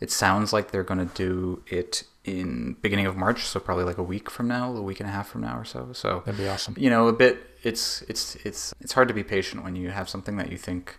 it 0.00 0.10
sounds 0.10 0.52
like 0.52 0.70
they're 0.70 0.84
going 0.84 1.06
to 1.06 1.14
do 1.14 1.62
it 1.66 2.04
in 2.28 2.76
beginning 2.82 3.06
of 3.06 3.16
March, 3.16 3.44
so 3.44 3.60
probably 3.60 3.84
like 3.84 3.98
a 3.98 4.02
week 4.02 4.30
from 4.30 4.48
now, 4.48 4.74
a 4.74 4.82
week 4.82 5.00
and 5.00 5.08
a 5.08 5.12
half 5.12 5.28
from 5.28 5.42
now 5.42 5.58
or 5.58 5.64
so. 5.64 5.90
So 5.92 6.22
that'd 6.24 6.38
be 6.38 6.48
awesome. 6.48 6.74
You 6.78 6.90
know, 6.90 7.08
a 7.08 7.12
bit. 7.12 7.38
It's 7.62 8.02
it's 8.02 8.36
it's 8.36 8.74
it's 8.80 8.92
hard 8.92 9.08
to 9.08 9.14
be 9.14 9.24
patient 9.24 9.64
when 9.64 9.76
you 9.76 9.90
have 9.90 10.08
something 10.08 10.36
that 10.36 10.52
you 10.52 10.58
think 10.58 10.98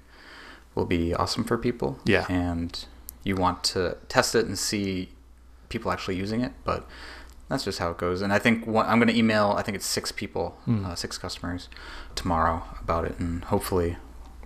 will 0.76 0.86
be 0.86 1.14
awesome 1.14 1.44
for 1.44 1.58
people. 1.58 2.00
Yeah. 2.06 2.26
And 2.30 2.86
you 3.24 3.36
want 3.36 3.64
to 3.66 3.98
test 4.08 4.36
it 4.36 4.46
and 4.46 4.58
see 4.58 5.10
people 5.70 5.92
actually 5.92 6.16
using 6.16 6.42
it, 6.42 6.54
but 6.64 6.88
that's 7.48 7.64
just 7.64 7.80
how 7.80 7.92
it 7.92 7.98
goes. 7.98 8.22
And 8.22 8.32
I 8.32 8.40
think 8.40 8.66
one, 8.66 8.86
I'm 8.86 9.00
going 9.00 9.10
to 9.10 9.18
email. 9.18 9.56
I 9.58 9.62
think 9.62 9.76
it's 9.76 9.86
six 9.86 10.12
people, 10.12 10.58
mm. 10.68 10.86
uh, 10.86 10.96
six 10.96 11.18
customers 11.18 11.70
tomorrow 12.16 12.64
about 12.82 13.06
it, 13.06 13.20
and 13.20 13.44
hopefully 13.46 13.98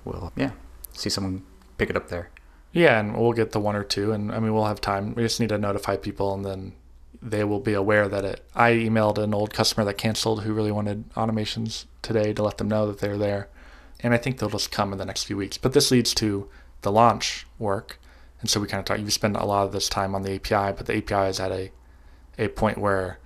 we'll 0.05 0.31
yeah 0.35 0.51
see 0.93 1.09
someone 1.09 1.43
pick 1.77 1.89
it 1.89 1.95
up 1.95 2.09
there. 2.09 2.29
Yeah, 2.73 2.99
and 2.99 3.15
we'll 3.15 3.33
get 3.33 3.51
the 3.51 3.59
one 3.59 3.75
or 3.75 3.83
two, 3.83 4.11
and 4.11 4.31
I 4.31 4.39
mean 4.39 4.53
we'll 4.53 4.65
have 4.65 4.81
time. 4.81 5.13
We 5.13 5.23
just 5.23 5.39
need 5.39 5.49
to 5.49 5.57
notify 5.57 5.95
people, 5.95 6.33
and 6.33 6.43
then 6.43 6.73
they 7.21 7.43
will 7.43 7.59
be 7.59 7.73
aware 7.73 8.09
that 8.09 8.25
it. 8.25 8.43
I 8.55 8.71
emailed 8.71 9.17
an 9.19 9.33
old 9.33 9.53
customer 9.53 9.85
that 9.85 9.97
canceled 9.97 10.43
who 10.43 10.53
really 10.53 10.71
wanted 10.71 11.09
automations 11.13 11.85
today 12.01 12.33
to 12.33 12.43
let 12.43 12.57
them 12.57 12.67
know 12.67 12.87
that 12.87 12.99
they're 12.99 13.17
there, 13.17 13.47
and 14.01 14.13
I 14.13 14.17
think 14.17 14.39
they'll 14.39 14.49
just 14.49 14.71
come 14.71 14.91
in 14.91 14.97
the 14.97 15.05
next 15.05 15.23
few 15.23 15.37
weeks. 15.37 15.57
But 15.57 15.73
this 15.73 15.91
leads 15.91 16.13
to 16.15 16.49
the 16.81 16.91
launch 16.91 17.45
work, 17.59 17.99
And 18.41 18.49
so 18.49 18.59
we 18.59 18.67
kind 18.67 18.79
of 18.79 18.85
talk. 18.85 18.99
You 18.99 19.09
spend 19.09 19.37
a 19.37 19.45
lot 19.45 19.65
of 19.65 19.71
this 19.71 19.87
time 19.87 20.13
on 20.13 20.23
the 20.23 20.35
API, 20.35 20.75
but 20.75 20.85
the 20.85 20.97
API 20.97 21.29
is 21.29 21.39
at 21.39 21.51
a 21.51 21.71
a 22.37 22.47
point 22.49 22.77
where 22.79 23.19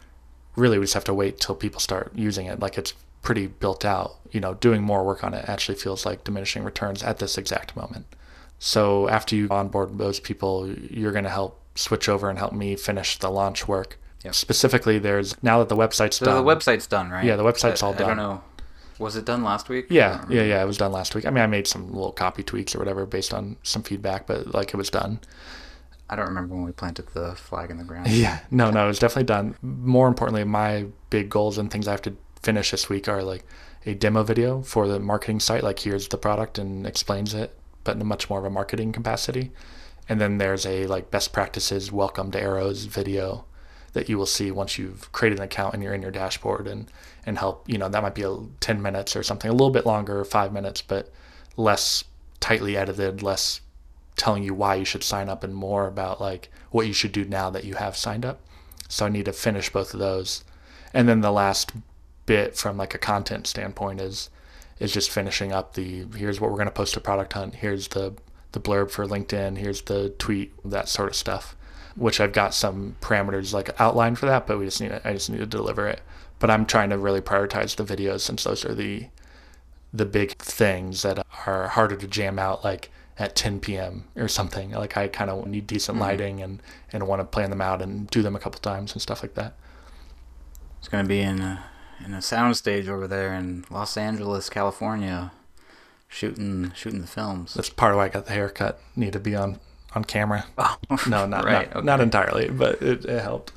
really 0.55 0.77
we 0.77 0.83
just 0.83 0.93
have 0.93 1.05
to 1.05 1.13
wait 1.13 1.39
till 1.39 1.55
people 1.55 1.79
start 1.79 2.11
using 2.13 2.45
it. 2.45 2.59
Like 2.59 2.77
it's 2.77 2.93
pretty 3.21 3.47
built 3.47 3.85
out. 3.85 4.17
You 4.31 4.41
know, 4.41 4.53
doing 4.55 4.83
more 4.83 5.03
work 5.05 5.23
on 5.23 5.33
it 5.33 5.47
actually 5.47 5.77
feels 5.77 6.05
like 6.05 6.23
diminishing 6.23 6.63
returns 6.63 7.01
at 7.03 7.19
this 7.19 7.37
exact 7.37 7.75
moment. 7.75 8.05
So 8.59 9.07
after 9.09 9.35
you 9.35 9.47
onboard 9.49 9.97
those 9.97 10.19
people, 10.19 10.67
you're 10.89 11.11
going 11.11 11.23
to 11.25 11.29
help 11.29 11.61
switch 11.75 12.09
over 12.09 12.29
and 12.29 12.39
help 12.39 12.53
me 12.53 12.75
finish 12.75 13.17
the 13.17 13.29
launch 13.29 13.67
work. 13.67 13.99
Yep. 14.23 14.33
Specifically, 14.33 14.97
there's 14.99 15.41
now 15.43 15.59
that 15.59 15.69
the 15.69 15.75
website's 15.75 16.17
So 16.17 16.25
done. 16.25 16.43
the 16.43 16.55
website's 16.55 16.87
done, 16.87 17.09
right? 17.11 17.23
Yeah, 17.23 17.35
the 17.35 17.43
website's 17.43 17.83
I- 17.83 17.87
all 17.87 17.93
done. 17.93 18.03
I 18.03 18.07
don't 18.07 18.17
know. 18.17 18.43
Was 18.99 19.15
it 19.15 19.25
done 19.25 19.43
last 19.43 19.69
week? 19.69 19.85
Yeah, 19.91 20.25
yeah, 20.27 20.41
yeah. 20.41 20.63
It 20.63 20.65
was 20.65 20.77
done 20.79 20.91
last 20.91 21.13
week. 21.13 21.27
I 21.27 21.29
mean, 21.29 21.43
I 21.43 21.47
made 21.47 21.67
some 21.67 21.93
little 21.93 22.11
copy 22.11 22.41
tweaks 22.41 22.73
or 22.73 22.79
whatever 22.79 23.05
based 23.05 23.31
on 23.31 23.57
some 23.61 23.83
feedback, 23.83 24.25
but 24.25 24.55
like 24.55 24.69
it 24.73 24.77
was 24.77 24.89
done. 24.89 25.19
I 26.09 26.15
don't 26.15 26.25
remember 26.25 26.55
when 26.55 26.63
we 26.63 26.71
planted 26.71 27.05
the 27.13 27.35
flag 27.35 27.69
in 27.69 27.77
the 27.77 27.83
ground. 27.83 28.07
Yeah, 28.09 28.39
no, 28.49 28.71
no, 28.71 28.85
it 28.85 28.87
was 28.87 28.97
definitely 28.97 29.25
done. 29.25 29.55
More 29.61 30.07
importantly, 30.07 30.45
my 30.45 30.87
big 31.11 31.29
goals 31.29 31.59
and 31.59 31.69
things 31.69 31.87
I 31.87 31.91
have 31.91 32.01
to 32.03 32.17
finish 32.41 32.71
this 32.71 32.89
week 32.89 33.07
are 33.07 33.21
like 33.21 33.43
a 33.85 33.93
demo 33.93 34.23
video 34.23 34.63
for 34.63 34.87
the 34.87 34.99
marketing 34.99 35.41
site. 35.41 35.63
Like, 35.63 35.77
here's 35.77 36.07
the 36.07 36.17
product 36.17 36.57
and 36.57 36.87
explains 36.87 37.35
it, 37.35 37.55
but 37.87 37.95
in 37.95 38.01
a 38.01 38.05
much 38.05 38.29
more 38.29 38.39
of 38.39 38.43
a 38.43 38.49
marketing 38.49 38.91
capacity. 38.91 39.49
And 40.09 40.19
then 40.19 40.39
there's 40.39 40.65
a 40.65 40.85
like 40.87 41.09
best 41.09 41.31
practices 41.31 41.89
welcome 41.89 42.31
to 42.31 42.39
Arrows 42.39 42.83
video 42.83 43.45
that 43.93 44.09
you 44.09 44.17
will 44.17 44.25
see 44.25 44.51
once 44.51 44.77
you've 44.77 45.09
created 45.13 45.39
an 45.39 45.45
account 45.45 45.73
and 45.73 45.81
you're 45.81 45.93
in 45.93 46.01
your 46.01 46.11
dashboard 46.11 46.67
and 46.67 46.91
and 47.25 47.37
help. 47.37 47.63
You 47.65 47.77
know, 47.77 47.87
that 47.87 48.03
might 48.03 48.13
be 48.13 48.23
a 48.23 48.39
10 48.59 48.81
minutes 48.81 49.15
or 49.15 49.23
something, 49.23 49.49
a 49.49 49.53
little 49.53 49.69
bit 49.69 49.85
longer, 49.85 50.25
five 50.25 50.51
minutes, 50.51 50.81
but 50.81 51.13
less 51.55 52.03
tightly 52.41 52.75
edited, 52.75 53.23
less 53.23 53.61
telling 54.17 54.43
you 54.43 54.53
why 54.53 54.75
you 54.75 54.83
should 54.83 55.03
sign 55.03 55.29
up 55.29 55.45
and 55.45 55.55
more 55.55 55.87
about 55.87 56.19
like 56.19 56.49
what 56.71 56.87
you 56.87 56.93
should 56.93 57.13
do 57.13 57.23
now 57.23 57.49
that 57.49 57.63
you 57.63 57.75
have 57.75 57.95
signed 57.95 58.25
up. 58.25 58.41
So 58.89 59.05
I 59.05 59.09
need 59.09 59.25
to 59.25 59.33
finish 59.33 59.71
both 59.71 59.93
of 59.93 60.01
those. 60.01 60.43
And 60.93 61.07
then 61.07 61.21
the 61.21 61.31
last 61.31 61.71
bit 62.25 62.57
from 62.57 62.75
like 62.75 62.93
a 62.93 62.97
content 62.97 63.47
standpoint 63.47 64.01
is 64.01 64.29
is 64.79 64.91
just 64.91 65.09
finishing 65.09 65.51
up 65.51 65.73
the 65.73 66.05
here's 66.15 66.39
what 66.39 66.49
we're 66.51 66.57
going 66.57 66.67
to 66.67 66.73
post 66.73 66.93
to 66.93 66.99
product 66.99 67.33
hunt, 67.33 67.55
here's 67.55 67.89
the 67.89 68.13
the 68.53 68.59
blurb 68.59 68.91
for 68.91 69.05
LinkedIn, 69.05 69.57
here's 69.57 69.81
the 69.83 70.09
tweet, 70.17 70.53
that 70.63 70.89
sort 70.89 71.09
of 71.09 71.15
stuff. 71.15 71.55
Which 71.95 72.19
I've 72.19 72.33
got 72.33 72.53
some 72.53 72.95
parameters 73.01 73.53
like 73.53 73.79
outlined 73.81 74.19
for 74.19 74.27
that, 74.27 74.45
but 74.45 74.59
we 74.59 74.65
just 74.65 74.79
need 74.79 74.89
to, 74.89 75.07
I 75.07 75.13
just 75.13 75.31
need 75.31 75.39
to 75.39 75.47
deliver 75.47 75.87
it. 75.87 76.01
But 76.37 76.51
I'm 76.51 76.67
trying 76.67 76.91
to 76.91 76.97
really 76.97 77.21
prioritize 77.21 77.75
the 77.75 77.83
videos 77.83 78.21
since 78.21 78.43
those 78.43 78.63
are 78.65 78.75
the 78.75 79.07
the 79.91 80.05
big 80.05 80.37
things 80.37 81.01
that 81.01 81.25
are 81.47 81.69
harder 81.69 81.95
to 81.95 82.07
jam 82.07 82.37
out 82.37 82.63
like 82.63 82.91
at 83.17 83.35
10 83.35 83.59
p.m. 83.61 84.03
or 84.15 84.27
something. 84.27 84.71
Like 84.71 84.95
I 84.95 85.07
kind 85.07 85.31
of 85.31 85.47
need 85.47 85.65
decent 85.65 85.95
mm-hmm. 85.95 86.03
lighting 86.03 86.41
and 86.41 86.61
and 86.93 87.07
want 87.07 87.19
to 87.19 87.25
plan 87.25 87.49
them 87.49 87.61
out 87.61 87.81
and 87.81 88.07
do 88.09 88.21
them 88.21 88.35
a 88.35 88.39
couple 88.39 88.59
times 88.59 88.93
and 88.93 89.01
stuff 89.01 89.23
like 89.23 89.33
that. 89.33 89.55
It's 90.79 90.87
gonna 90.87 91.07
be 91.07 91.19
in 91.19 91.39
a 91.39 91.65
in 92.05 92.13
a 92.13 92.17
soundstage 92.17 92.87
over 92.87 93.07
there 93.07 93.33
in 93.33 93.65
Los 93.69 93.97
Angeles, 93.97 94.49
California, 94.49 95.31
shooting 96.07 96.71
shooting 96.75 97.01
the 97.01 97.07
films. 97.07 97.53
That's 97.53 97.69
part 97.69 97.91
of 97.93 97.97
why 97.97 98.05
I 98.05 98.09
got 98.09 98.25
the 98.25 98.33
haircut. 98.33 98.79
Need 98.95 99.13
to 99.13 99.19
be 99.19 99.35
on 99.35 99.59
on 99.95 100.03
camera. 100.03 100.45
Oh, 100.57 100.77
No, 101.07 101.25
not 101.25 101.45
right. 101.45 101.73
not, 101.73 101.85
not 101.85 102.01
entirely, 102.01 102.49
but 102.49 102.81
it, 102.81 103.05
it 103.05 103.21
helped. 103.21 103.51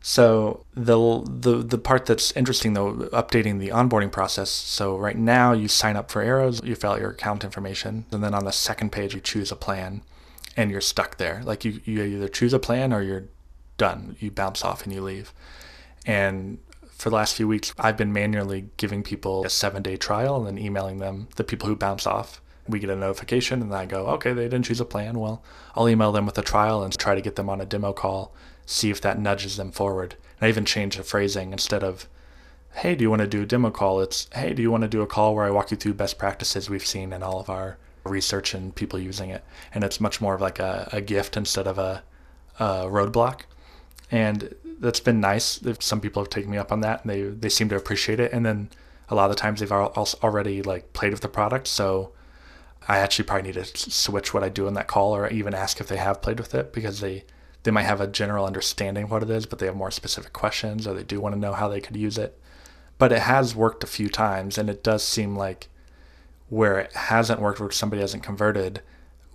So 0.00 0.64
the 0.74 0.96
the 1.26 1.56
the 1.62 1.78
part 1.78 2.06
that's 2.06 2.30
interesting 2.32 2.74
though, 2.74 2.92
updating 3.12 3.58
the 3.58 3.68
onboarding 3.70 4.12
process. 4.12 4.50
So 4.50 4.96
right 4.96 5.16
now 5.16 5.52
you 5.52 5.66
sign 5.68 5.96
up 5.96 6.10
for 6.10 6.22
Arrows, 6.22 6.62
you 6.62 6.74
fill 6.76 6.92
out 6.92 7.00
your 7.00 7.10
account 7.10 7.42
information, 7.42 8.06
and 8.12 8.22
then 8.22 8.32
on 8.34 8.44
the 8.44 8.52
second 8.52 8.92
page 8.92 9.14
you 9.14 9.20
choose 9.20 9.50
a 9.50 9.56
plan, 9.56 10.02
and 10.56 10.70
you're 10.70 10.80
stuck 10.80 11.16
there. 11.16 11.42
Like 11.44 11.64
you 11.64 11.80
you 11.84 12.02
either 12.02 12.28
choose 12.28 12.52
a 12.52 12.58
plan 12.60 12.92
or 12.92 13.02
you're 13.02 13.24
done. 13.76 14.16
You 14.20 14.30
bounce 14.30 14.64
off 14.64 14.84
and 14.84 14.92
you 14.92 15.00
leave. 15.02 15.32
And 16.06 16.58
for 16.98 17.10
the 17.10 17.16
last 17.16 17.36
few 17.36 17.46
weeks, 17.46 17.72
I've 17.78 17.96
been 17.96 18.12
manually 18.12 18.70
giving 18.76 19.04
people 19.04 19.44
a 19.44 19.50
seven 19.50 19.82
day 19.82 19.96
trial 19.96 20.36
and 20.36 20.46
then 20.46 20.58
emailing 20.58 20.98
them 20.98 21.28
the 21.36 21.44
people 21.44 21.68
who 21.68 21.76
bounce 21.76 22.06
off. 22.06 22.42
We 22.68 22.80
get 22.80 22.90
a 22.90 22.96
notification 22.96 23.62
and 23.62 23.72
I 23.74 23.86
go, 23.86 24.06
okay, 24.08 24.32
they 24.32 24.44
didn't 24.44 24.64
choose 24.64 24.80
a 24.80 24.84
plan. 24.84 25.18
Well, 25.18 25.42
I'll 25.76 25.88
email 25.88 26.10
them 26.10 26.26
with 26.26 26.36
a 26.36 26.42
trial 26.42 26.82
and 26.82 26.96
try 26.98 27.14
to 27.14 27.20
get 27.20 27.36
them 27.36 27.48
on 27.48 27.60
a 27.60 27.66
demo 27.66 27.92
call, 27.92 28.34
see 28.66 28.90
if 28.90 29.00
that 29.02 29.18
nudges 29.18 29.56
them 29.56 29.70
forward. 29.70 30.16
And 30.40 30.46
I 30.46 30.48
even 30.50 30.64
changed 30.64 30.98
the 30.98 31.04
phrasing 31.04 31.52
instead 31.52 31.84
of, 31.84 32.08
hey, 32.74 32.96
do 32.96 33.04
you 33.04 33.10
want 33.10 33.22
to 33.22 33.28
do 33.28 33.42
a 33.42 33.46
demo 33.46 33.70
call? 33.70 34.00
It's, 34.00 34.28
hey, 34.34 34.52
do 34.52 34.60
you 34.60 34.70
want 34.70 34.82
to 34.82 34.88
do 34.88 35.00
a 35.00 35.06
call 35.06 35.36
where 35.36 35.46
I 35.46 35.50
walk 35.52 35.70
you 35.70 35.76
through 35.76 35.94
best 35.94 36.18
practices 36.18 36.68
we've 36.68 36.84
seen 36.84 37.12
in 37.12 37.22
all 37.22 37.38
of 37.38 37.48
our 37.48 37.78
research 38.04 38.54
and 38.54 38.74
people 38.74 38.98
using 38.98 39.30
it? 39.30 39.44
And 39.72 39.84
it's 39.84 40.00
much 40.00 40.20
more 40.20 40.34
of 40.34 40.40
like 40.40 40.58
a, 40.58 40.88
a 40.92 41.00
gift 41.00 41.36
instead 41.36 41.68
of 41.68 41.78
a, 41.78 42.02
a 42.58 42.86
roadblock 42.86 43.42
and 44.10 44.54
that's 44.80 45.00
been 45.00 45.20
nice. 45.20 45.60
Some 45.80 46.00
people 46.00 46.22
have 46.22 46.30
taken 46.30 46.50
me 46.50 46.58
up 46.58 46.72
on 46.72 46.80
that, 46.80 47.02
and 47.02 47.10
they 47.10 47.22
they 47.22 47.48
seem 47.48 47.68
to 47.70 47.76
appreciate 47.76 48.20
it. 48.20 48.32
And 48.32 48.44
then 48.44 48.70
a 49.08 49.14
lot 49.14 49.30
of 49.30 49.36
the 49.36 49.40
times 49.40 49.60
they've 49.60 49.72
already 49.72 50.62
like 50.62 50.92
played 50.92 51.12
with 51.12 51.22
the 51.22 51.28
product, 51.28 51.66
so 51.66 52.12
I 52.86 52.98
actually 52.98 53.26
probably 53.26 53.52
need 53.52 53.62
to 53.62 53.90
switch 53.90 54.32
what 54.32 54.44
I 54.44 54.48
do 54.48 54.66
in 54.68 54.74
that 54.74 54.88
call, 54.88 55.14
or 55.14 55.28
even 55.28 55.54
ask 55.54 55.80
if 55.80 55.88
they 55.88 55.96
have 55.96 56.22
played 56.22 56.38
with 56.38 56.54
it 56.54 56.72
because 56.72 57.00
they 57.00 57.24
they 57.62 57.70
might 57.70 57.82
have 57.82 58.00
a 58.00 58.06
general 58.06 58.46
understanding 58.46 59.04
of 59.04 59.10
what 59.10 59.22
it 59.22 59.30
is, 59.30 59.46
but 59.46 59.58
they 59.58 59.66
have 59.66 59.76
more 59.76 59.90
specific 59.90 60.32
questions, 60.32 60.86
or 60.86 60.94
they 60.94 61.02
do 61.02 61.20
want 61.20 61.34
to 61.34 61.40
know 61.40 61.52
how 61.52 61.68
they 61.68 61.80
could 61.80 61.96
use 61.96 62.16
it. 62.18 62.38
But 62.98 63.12
it 63.12 63.20
has 63.20 63.54
worked 63.54 63.84
a 63.84 63.88
few 63.88 64.08
times, 64.08 64.58
and 64.58 64.70
it 64.70 64.82
does 64.82 65.02
seem 65.02 65.36
like 65.36 65.68
where 66.48 66.78
it 66.78 66.92
hasn't 66.94 67.40
worked, 67.40 67.60
where 67.60 67.70
somebody 67.70 68.00
hasn't 68.00 68.22
converted, 68.22 68.80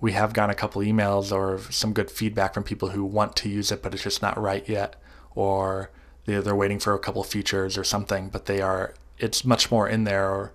we 0.02 0.14
have 0.14 0.34
gotten 0.34 0.50
a 0.50 0.56
couple 0.56 0.82
emails 0.82 1.32
or 1.32 1.60
some 1.72 1.94
good 1.94 2.12
feedback 2.12 2.54
from 2.54 2.64
people 2.64 2.90
who 2.90 3.06
want 3.06 3.36
to 3.38 3.50
use 3.50 3.72
it, 3.72 3.82
but 3.82 3.94
it's 3.94 4.04
just 4.04 4.22
not 4.22 4.38
right 4.38 4.68
yet, 4.68 4.96
or 5.36 5.92
they're, 6.26 6.42
they're 6.42 6.56
waiting 6.56 6.80
for 6.80 6.94
a 6.94 7.00
couple 7.00 7.24
features 7.24 7.78
or 7.78 7.84
something, 7.84 8.30
but 8.30 8.46
they 8.46 8.62
are, 8.62 8.94
it's 9.18 9.44
much 9.44 9.72
more 9.72 9.88
in 9.88 10.04
their 10.04 10.52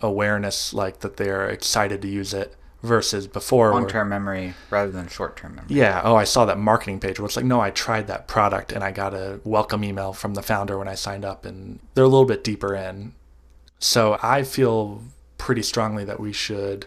awareness, 0.00 0.74
like 0.74 1.00
that 1.00 1.16
they're 1.16 1.48
excited 1.48 2.02
to 2.02 2.08
use 2.08 2.34
it 2.34 2.54
versus 2.82 3.26
before. 3.26 3.72
Long 3.72 3.88
term 3.88 4.08
memory 4.08 4.54
rather 4.70 4.90
than 4.90 5.08
short 5.08 5.36
term 5.36 5.56
memory. 5.56 5.74
yeah. 5.74 6.00
Oh, 6.04 6.14
I 6.14 6.24
saw 6.24 6.44
that 6.44 6.58
marketing 6.58 7.00
page. 7.00 7.18
Well, 7.18 7.26
it's 7.26 7.36
like, 7.36 7.44
no, 7.44 7.60
I 7.60 7.70
tried 7.70 8.06
that 8.06 8.28
product 8.28 8.72
and 8.72 8.84
I 8.84 8.92
got 8.92 9.14
a 9.14 9.40
welcome 9.44 9.82
email 9.82 10.12
from 10.12 10.34
the 10.34 10.42
founder 10.42 10.78
when 10.78 10.88
I 10.88 10.94
signed 10.94 11.24
up, 11.24 11.44
and 11.44 11.80
they're 11.94 12.04
a 12.04 12.08
little 12.08 12.26
bit 12.26 12.44
deeper 12.44 12.74
in. 12.74 13.14
So 13.78 14.18
I 14.22 14.42
feel 14.42 15.02
pretty 15.38 15.62
strongly 15.62 16.04
that 16.04 16.20
we 16.20 16.32
should. 16.32 16.86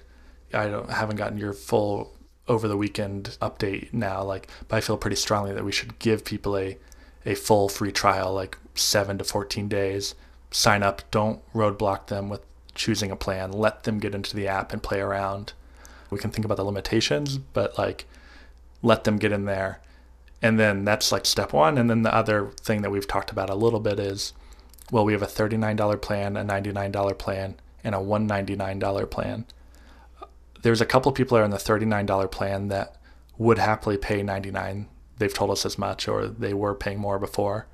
I 0.54 0.68
don't 0.68 0.90
haven't 0.90 1.18
gotten 1.18 1.38
your 1.38 1.54
full 1.54 2.14
over 2.48 2.68
the 2.68 2.78
weekend 2.78 3.38
update 3.42 3.94
now, 3.94 4.24
like, 4.24 4.48
but 4.68 4.78
I 4.78 4.82
feel 4.82 4.98
pretty 4.98 5.16
strongly 5.16 5.54
that 5.54 5.64
we 5.64 5.72
should 5.72 6.00
give 6.00 6.26
people 6.26 6.58
a 6.58 6.78
a 7.26 7.36
full 7.36 7.70
free 7.70 7.92
trial, 7.92 8.34
like 8.34 8.58
seven 8.76 9.18
to 9.18 9.24
fourteen 9.24 9.68
days. 9.68 10.16
Sign 10.52 10.84
up. 10.84 11.10
Don't 11.12 11.42
roadblock 11.54 12.08
them 12.08 12.30
with 12.30 12.42
choosing 12.76 13.12
a 13.12 13.16
plan. 13.16 13.52
Let 13.52 13.84
them 13.84 14.00
get 14.00 14.16
into 14.16 14.36
the 14.36 14.48
app 14.48 14.74
and 14.74 14.82
play 14.82 15.00
around. 15.00 15.54
We 16.10 16.18
can 16.18 16.32
think 16.32 16.46
about 16.46 16.58
the 16.58 16.66
limitations, 16.66 17.38
but 17.38 17.78
like 17.78 18.06
let 18.82 19.04
them 19.04 19.18
get 19.18 19.32
in 19.32 19.46
there. 19.46 19.82
And 20.42 20.60
then 20.60 20.86
that's 20.86 21.12
like 21.12 21.26
step 21.26 21.54
one. 21.54 21.78
And 21.78 21.90
then 21.90 22.04
the 22.04 22.14
other 22.14 22.52
thing 22.62 22.82
that 22.82 22.90
we've 22.90 23.08
talked 23.08 23.32
about 23.32 23.50
a 23.50 23.56
little 23.56 23.80
bit 23.80 24.00
is 24.00 24.34
well, 24.92 25.06
we 25.06 25.14
have 25.14 25.22
a 25.22 25.28
$39 25.28 26.02
plan, 26.02 26.36
a 26.36 26.44
$99 26.44 27.18
plan, 27.18 27.56
and 27.84 27.94
a 27.94 28.00
$199 28.00 29.10
plan. 29.12 29.46
There's 30.62 30.82
a 30.82 30.86
couple 30.86 31.12
people 31.12 31.36
that 31.36 31.42
are 31.42 31.46
in 31.46 31.52
the 31.52 31.58
$39 31.58 32.32
plan 32.32 32.70
that 32.70 32.96
would 33.38 33.60
happily 33.60 33.98
pay 33.98 34.24
99 34.24 34.88
They've 35.20 35.34
told 35.34 35.52
us 35.52 35.66
as 35.66 35.78
much, 35.78 36.08
or 36.08 36.26
they 36.28 36.54
were 36.54 36.74
paying 36.74 36.98
more 37.00 37.20
before. 37.20 37.68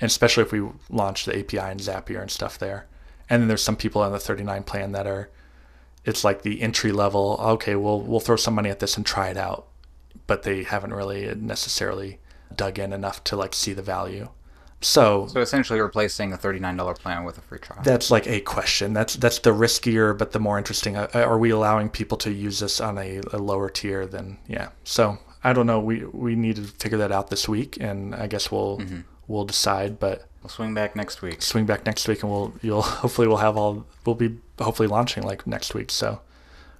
And 0.00 0.08
especially 0.08 0.42
if 0.44 0.52
we 0.52 0.66
launch 0.90 1.24
the 1.24 1.38
API 1.38 1.58
and 1.58 1.80
Zapier 1.80 2.20
and 2.22 2.30
stuff 2.30 2.58
there. 2.58 2.86
And 3.28 3.42
then 3.42 3.48
there's 3.48 3.62
some 3.62 3.76
people 3.76 4.02
on 4.02 4.12
the 4.12 4.18
39 4.18 4.62
plan 4.62 4.92
that 4.92 5.06
are, 5.06 5.30
it's 6.04 6.22
like 6.24 6.42
the 6.42 6.62
entry 6.62 6.92
level. 6.92 7.36
Okay, 7.40 7.74
we'll 7.76 8.00
we'll 8.00 8.20
throw 8.20 8.36
some 8.36 8.54
money 8.54 8.70
at 8.70 8.78
this 8.78 8.96
and 8.96 9.04
try 9.04 9.28
it 9.30 9.36
out, 9.36 9.66
but 10.26 10.42
they 10.44 10.62
haven't 10.62 10.94
really 10.94 11.34
necessarily 11.34 12.20
dug 12.54 12.78
in 12.78 12.92
enough 12.92 13.24
to 13.24 13.36
like 13.36 13.54
see 13.54 13.72
the 13.72 13.82
value. 13.82 14.28
So 14.82 15.26
So 15.26 15.40
essentially 15.40 15.80
replacing 15.80 16.32
a 16.32 16.36
$39 16.38 16.98
plan 16.98 17.24
with 17.24 17.38
a 17.38 17.40
free 17.40 17.58
trial. 17.58 17.80
that's 17.82 18.10
like 18.10 18.26
a 18.28 18.40
question. 18.40 18.92
That's 18.92 19.14
that's 19.14 19.38
the 19.40 19.50
riskier 19.50 20.16
but 20.16 20.32
the 20.32 20.38
more 20.38 20.58
interesting. 20.58 20.96
Uh, 20.96 21.08
Are 21.14 21.38
we 21.38 21.50
allowing 21.50 21.88
people 21.88 22.18
to 22.18 22.30
use 22.30 22.60
this 22.60 22.80
on 22.80 22.98
a, 22.98 23.20
a 23.32 23.38
lower 23.38 23.70
tier 23.70 24.06
than 24.06 24.38
yeah? 24.46 24.68
So 24.84 25.18
I 25.46 25.52
don't 25.52 25.66
know. 25.66 25.78
We 25.78 26.04
we 26.06 26.34
need 26.34 26.56
to 26.56 26.64
figure 26.64 26.98
that 26.98 27.12
out 27.12 27.30
this 27.30 27.48
week, 27.48 27.78
and 27.80 28.16
I 28.16 28.26
guess 28.26 28.50
we'll 28.50 28.82
we'll 29.28 29.44
decide. 29.44 30.00
But 30.00 30.26
we'll 30.42 30.50
swing 30.50 30.74
back 30.74 30.96
next 30.96 31.22
week. 31.22 31.40
swing 31.40 31.66
back 31.66 31.86
next 31.86 32.08
week, 32.08 32.24
and 32.24 32.32
we'll 32.32 32.52
you'll 32.62 32.82
hopefully 33.02 33.28
we'll 33.28 33.36
have 33.36 33.56
all 33.56 33.86
we'll 34.04 34.16
be 34.16 34.38
hopefully 34.58 34.88
launching 34.88 35.22
like 35.22 35.46
next 35.46 35.72
week. 35.72 35.92
So 35.92 36.20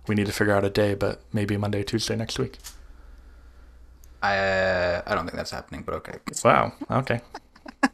we 0.09 0.17
need 0.17 0.27
to 0.27 0.33
figure 0.33 0.53
out 0.53 0.65
a 0.65 0.69
day, 0.69 0.95
but 0.95 1.23
maybe 1.33 1.57
Monday, 1.57 1.85
Tuesday 1.85 2.17
next 2.17 2.41
week. 2.41 2.59
I 4.21 4.37
uh, 4.37 5.03
I 5.07 5.15
don't 5.15 5.27
think 5.27 5.37
that's 5.37 5.53
happening, 5.53 5.85
but 5.87 5.95
okay. 5.97 6.19
Wow. 6.45 6.73
Okay. 6.91 7.21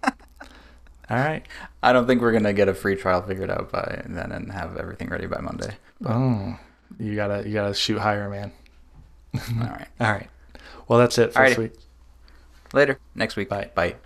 all 0.01 1.19
right. 1.19 1.43
I 1.83 1.93
don't 1.93 2.07
think 2.07 2.23
we're 2.23 2.33
gonna 2.33 2.55
get 2.55 2.69
a 2.69 2.75
free 2.75 2.97
trial 2.97 3.21
figured 3.21 3.51
out 3.51 3.71
by 3.71 4.05
then 4.07 4.33
and 4.33 4.51
have 4.53 4.79
everything 4.79 5.11
ready 5.11 5.27
by 5.27 5.43
Monday. 5.43 5.77
Oh, 6.07 6.59
you 6.99 7.15
gotta 7.15 7.47
you 7.47 7.53
gotta 7.53 7.75
shoot 7.75 7.99
higher, 7.99 8.31
man. 8.31 8.53
All 9.35 9.69
right. 9.69 9.89
All 10.01 10.13
right. 10.13 10.31
Well, 10.89 10.99
that's 10.99 11.19
it 11.19 11.33
for 11.33 11.47
this 11.49 11.59
week. 11.59 11.73
Later. 12.73 12.99
Next 13.15 13.37
week. 13.37 13.49
Bye. 13.49 13.71
Bye. 13.75 13.97